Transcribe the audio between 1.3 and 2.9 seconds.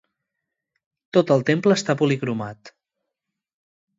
el temple està policromat.